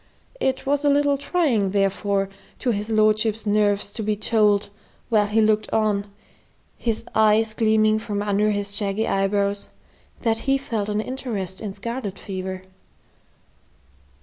It 0.39 0.65
was 0.65 0.83
a 0.83 0.89
little 0.89 1.15
trying, 1.15 1.69
therefore, 1.69 2.27
to 2.57 2.71
his 2.71 2.89
lordship's 2.89 3.45
nerves 3.45 3.91
to 3.91 4.01
be 4.01 4.15
told, 4.15 4.71
while 5.09 5.27
he 5.27 5.41
looked 5.41 5.71
on, 5.71 6.11
his 6.75 7.03
eyes 7.13 7.53
gleaming 7.53 7.99
from 7.99 8.23
under 8.23 8.49
his 8.49 8.75
shaggy 8.75 9.07
eyebrows, 9.07 9.69
that 10.21 10.39
he 10.49 10.57
felt 10.57 10.89
an 10.89 11.01
interest 11.01 11.61
in 11.61 11.73
scarlet 11.73 12.17
fever. 12.17 12.63